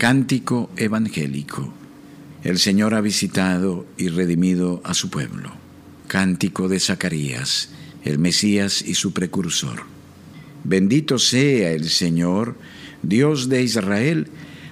Cántico 0.00 0.70
evangélico. 0.78 1.70
El 2.42 2.58
Señor 2.58 2.94
ha 2.94 3.02
visitado 3.02 3.84
y 3.98 4.08
redimido 4.08 4.80
a 4.82 4.94
su 4.94 5.10
pueblo. 5.10 5.52
Cántico 6.06 6.70
de 6.70 6.80
Zacarías 6.80 7.68
el 8.02 8.18
Mesías 8.18 8.80
y 8.80 8.94
su 8.94 9.12
precursor. 9.12 9.82
Bendito 10.64 11.18
sea 11.18 11.72
el 11.72 11.90
Señor, 11.90 12.56
Dios 13.02 13.50
de 13.50 13.62
Israel, 13.62 14.28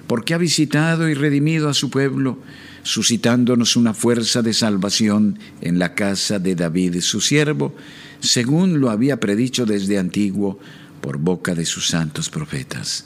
porque 0.07 0.33
ha 0.33 0.39
visitado 0.39 1.07
y 1.07 1.13
redimido 1.13 1.69
a 1.69 1.75
su 1.75 1.91
pueblo, 1.91 2.39
suscitándonos 2.81 3.75
una 3.75 3.93
fuerza 3.93 4.41
de 4.41 4.53
salvación 4.53 5.37
en 5.61 5.77
la 5.77 5.93
casa 5.93 6.39
de 6.39 6.55
David, 6.55 7.01
su 7.01 7.21
siervo, 7.21 7.75
según 8.19 8.79
lo 8.79 8.89
había 8.89 9.19
predicho 9.19 9.67
desde 9.67 9.99
antiguo 9.99 10.57
por 11.01 11.19
boca 11.19 11.53
de 11.53 11.67
sus 11.67 11.87
santos 11.87 12.31
profetas. 12.31 13.05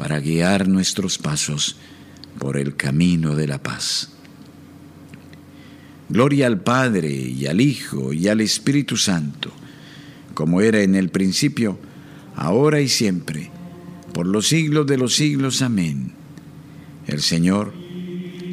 para 0.00 0.18
guiar 0.18 0.66
nuestros 0.66 1.18
pasos 1.18 1.76
por 2.38 2.56
el 2.56 2.74
camino 2.74 3.36
de 3.36 3.46
la 3.46 3.62
paz. 3.62 4.08
Gloria 6.08 6.46
al 6.46 6.62
Padre 6.62 7.10
y 7.10 7.44
al 7.46 7.60
Hijo 7.60 8.14
y 8.14 8.26
al 8.28 8.40
Espíritu 8.40 8.96
Santo, 8.96 9.52
como 10.32 10.62
era 10.62 10.80
en 10.80 10.94
el 10.94 11.10
principio, 11.10 11.78
ahora 12.34 12.80
y 12.80 12.88
siempre, 12.88 13.50
por 14.14 14.26
los 14.26 14.48
siglos 14.48 14.86
de 14.86 14.96
los 14.96 15.14
siglos. 15.16 15.60
Amén. 15.60 16.12
El 17.06 17.20
Señor 17.20 17.74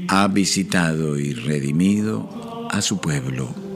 ha 0.10 0.28
visitado 0.28 1.18
y 1.18 1.34
redimido 1.34 2.68
a 2.70 2.82
su 2.82 3.00
pueblo. 3.00 3.67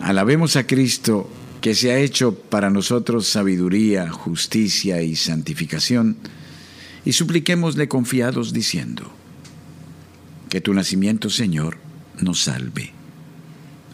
Alabemos 0.00 0.56
a 0.56 0.66
Cristo 0.66 1.30
que 1.60 1.74
se 1.74 1.92
ha 1.92 1.98
hecho 1.98 2.34
para 2.34 2.68
nosotros 2.68 3.26
sabiduría, 3.26 4.10
justicia 4.10 5.00
y 5.00 5.16
santificación, 5.16 6.16
y 7.06 7.12
supliquémosle 7.12 7.88
confiados 7.88 8.52
diciendo, 8.52 9.10
que 10.50 10.60
tu 10.60 10.74
nacimiento, 10.74 11.30
Señor, 11.30 11.78
nos 12.20 12.42
salve. 12.42 12.92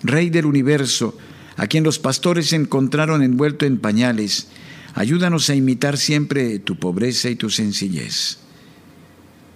Rey 0.03 0.31
del 0.31 0.47
universo, 0.47 1.17
a 1.57 1.69
quien 1.69 1.85
los 1.85 1.99
pastores 1.99 2.53
encontraron 2.53 3.23
envuelto 3.23 3.67
en 3.67 3.79
pañales, 3.79 4.49
ayúdanos 4.95 5.49
a 5.49 5.55
imitar 5.55 5.97
siempre 5.97 6.59
tu 6.59 6.77
pobreza 6.77 7.31
y 7.31 7.37
tu 7.37 7.51
sencillez. 7.51 8.39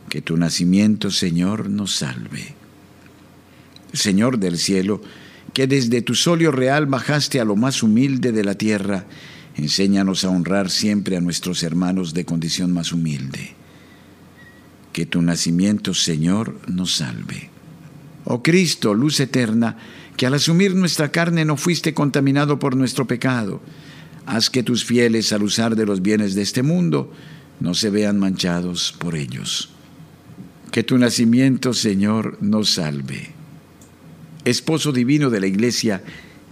Que 0.08 0.22
tu 0.22 0.36
nacimiento, 0.36 1.10
Señor, 1.10 1.68
nos 1.68 1.96
salve. 1.96 2.54
Señor 3.94 4.38
del 4.38 4.58
cielo, 4.58 5.00
que 5.54 5.66
desde 5.66 6.02
tu 6.02 6.14
solio 6.14 6.50
real 6.50 6.86
bajaste 6.86 7.40
a 7.40 7.44
lo 7.44 7.56
más 7.56 7.82
humilde 7.82 8.32
de 8.32 8.44
la 8.44 8.56
tierra, 8.56 9.06
enséñanos 9.56 10.24
a 10.24 10.30
honrar 10.30 10.68
siempre 10.68 11.16
a 11.16 11.20
nuestros 11.20 11.62
hermanos 11.62 12.12
de 12.12 12.24
condición 12.24 12.72
más 12.72 12.92
humilde. 12.92 13.54
Que 14.92 15.06
tu 15.06 15.22
nacimiento, 15.22 15.94
Señor, 15.94 16.58
nos 16.68 16.96
salve. 16.96 17.50
Oh 18.24 18.42
Cristo, 18.42 18.94
luz 18.94 19.20
eterna, 19.20 19.76
que 20.16 20.26
al 20.26 20.34
asumir 20.34 20.74
nuestra 20.74 21.10
carne 21.10 21.44
no 21.44 21.56
fuiste 21.56 21.94
contaminado 21.94 22.58
por 22.58 22.76
nuestro 22.76 23.06
pecado, 23.06 23.60
haz 24.26 24.50
que 24.50 24.62
tus 24.62 24.84
fieles 24.84 25.32
al 25.32 25.42
usar 25.42 25.76
de 25.76 25.86
los 25.86 26.02
bienes 26.02 26.34
de 26.34 26.42
este 26.42 26.62
mundo 26.62 27.12
no 27.60 27.74
se 27.74 27.90
vean 27.90 28.18
manchados 28.18 28.94
por 28.98 29.14
ellos. 29.14 29.70
Que 30.72 30.82
tu 30.82 30.98
nacimiento, 30.98 31.72
Señor, 31.72 32.38
nos 32.40 32.70
salve. 32.70 33.33
Esposo 34.44 34.92
divino 34.92 35.30
de 35.30 35.40
la 35.40 35.46
Iglesia, 35.46 36.02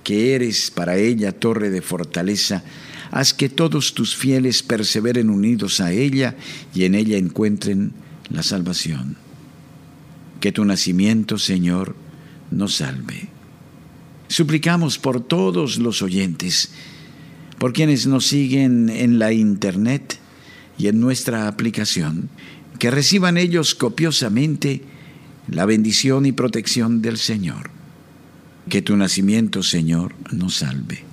que 0.03 0.35
eres 0.35 0.71
para 0.71 0.97
ella 0.97 1.33
torre 1.33 1.71
de 1.71 1.83
fortaleza, 1.83 2.65
haz 3.11 3.35
que 3.35 3.49
todos 3.49 3.95
tus 3.95 4.17
fieles 4.17 4.63
perseveren 4.63 5.29
unidos 5.29 5.81
a 5.81 5.93
ella 5.93 6.35
y 6.75 6.85
en 6.85 6.95
ella 6.95 7.19
encuentren 7.19 7.93
la 8.31 8.43
salvación. 8.43 9.17
Que 10.41 10.53
tu 10.53 10.65
nacimiento, 10.65 11.39
Señor, 11.39 11.95
nos 12.51 12.77
salve. 12.77 13.29
Suplicamos 14.29 14.99
por 14.99 15.21
todos 15.21 15.79
los 15.79 16.01
oyentes, 16.01 16.71
por 17.59 17.75
quienes 17.75 18.07
nos 18.07 18.27
siguen 18.27 18.89
en 18.89 19.19
la 19.19 19.33
internet 19.33 20.19
y 20.79 20.89
en 20.89 20.99
nuestra 20.99 21.47
aplicación, 21.47 22.31
que 22.79 22.91
reciban 22.91 23.37
ellos 23.37 23.75
copiosamente 23.75 24.83
la 25.49 25.67
bendición 25.67 26.25
y 26.25 26.33
protección 26.33 27.03
del 27.03 27.19
Señor. 27.19 27.82
Que 28.69 28.83
tu 28.83 28.97
nacimiento, 28.97 29.63
Señor, 29.63 30.15
nos 30.31 30.57
salve. 30.57 31.05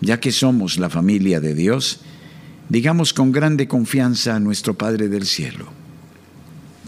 Ya 0.00 0.20
que 0.20 0.32
somos 0.32 0.78
la 0.78 0.90
familia 0.90 1.40
de 1.40 1.54
Dios, 1.54 2.00
digamos 2.68 3.12
con 3.12 3.32
grande 3.32 3.68
confianza 3.68 4.36
a 4.36 4.40
nuestro 4.40 4.76
Padre 4.76 5.08
del 5.08 5.26
cielo. 5.26 5.66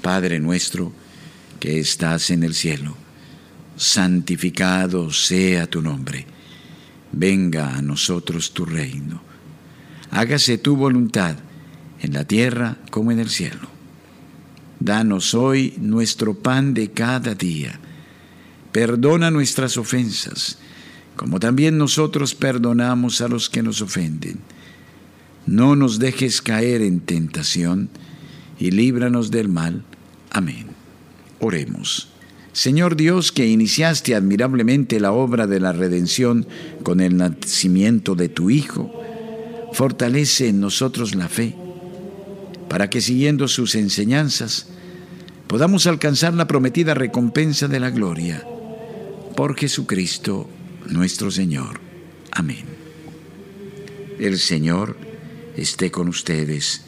Padre 0.02 0.40
nuestro, 0.40 0.92
que 1.60 1.78
estás 1.78 2.30
en 2.30 2.42
el 2.42 2.54
cielo 2.54 2.96
santificado 3.76 5.12
sea 5.12 5.66
tu 5.66 5.82
nombre. 5.82 6.26
Venga 7.10 7.76
a 7.76 7.82
nosotros 7.82 8.52
tu 8.52 8.64
reino. 8.64 9.20
Hágase 10.10 10.58
tu 10.58 10.76
voluntad 10.76 11.36
en 12.00 12.12
la 12.12 12.24
tierra 12.24 12.78
como 12.90 13.12
en 13.12 13.18
el 13.18 13.28
cielo. 13.28 13.68
Danos 14.80 15.34
hoy 15.34 15.74
nuestro 15.78 16.34
pan 16.34 16.74
de 16.74 16.90
cada 16.90 17.34
día. 17.34 17.78
Perdona 18.72 19.30
nuestras 19.30 19.76
ofensas, 19.76 20.58
como 21.16 21.38
también 21.38 21.76
nosotros 21.76 22.34
perdonamos 22.34 23.20
a 23.20 23.28
los 23.28 23.50
que 23.50 23.62
nos 23.62 23.82
ofenden. 23.82 24.38
No 25.46 25.76
nos 25.76 25.98
dejes 25.98 26.40
caer 26.40 26.80
en 26.82 27.00
tentación 27.00 27.90
y 28.58 28.70
líbranos 28.70 29.30
del 29.30 29.48
mal. 29.48 29.84
Amén. 30.30 30.68
Oremos. 31.40 32.08
Señor 32.52 32.96
Dios, 32.96 33.32
que 33.32 33.46
iniciaste 33.46 34.14
admirablemente 34.14 35.00
la 35.00 35.12
obra 35.12 35.46
de 35.46 35.60
la 35.60 35.72
redención 35.72 36.46
con 36.82 37.00
el 37.00 37.16
nacimiento 37.16 38.14
de 38.14 38.28
tu 38.28 38.50
Hijo, 38.50 38.92
fortalece 39.72 40.48
en 40.48 40.60
nosotros 40.60 41.14
la 41.14 41.28
fe, 41.28 41.54
para 42.68 42.88
que 42.88 43.00
siguiendo 43.00 43.48
sus 43.48 43.74
enseñanzas 43.74 44.66
podamos 45.46 45.86
alcanzar 45.86 46.32
la 46.34 46.46
prometida 46.46 46.94
recompensa 46.94 47.68
de 47.68 47.80
la 47.80 47.90
gloria. 47.90 48.46
Por 49.36 49.56
Jesucristo 49.56 50.48
nuestro 50.90 51.30
Señor. 51.30 51.80
Amén. 52.30 52.64
El 54.18 54.38
Señor 54.38 54.96
esté 55.56 55.90
con 55.90 56.08
ustedes 56.08 56.82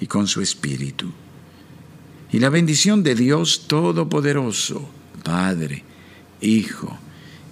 y 0.00 0.06
con 0.06 0.26
su 0.26 0.42
Espíritu. 0.42 1.12
Y 2.30 2.40
la 2.40 2.50
bendición 2.50 3.02
de 3.02 3.14
Dios 3.14 3.66
Todopoderoso, 3.66 4.88
Padre, 5.24 5.82
Hijo 6.42 6.98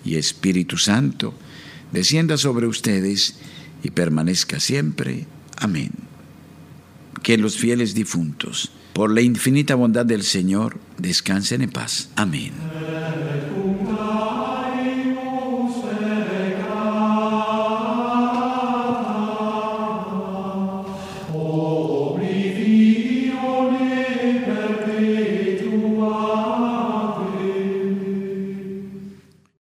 y 0.05 0.17
Espíritu 0.17 0.77
Santo, 0.77 1.33
descienda 1.93 2.37
sobre 2.37 2.67
ustedes 2.67 3.37
y 3.83 3.91
permanezca 3.91 4.61
siempre. 4.61 5.27
Amén. 5.57 5.93
Que 7.23 7.39
los 7.39 7.57
fieles 7.57 7.95
difuntos, 7.95 8.71
por 8.93 9.11
la 9.11 9.23
infinita 9.23 9.75
bondad 9.75 10.05
del 10.05 10.23
Señor, 10.23 10.79
descansen 10.99 11.63
en 11.63 11.71
paz. 11.71 12.11
Amén. 12.17 12.53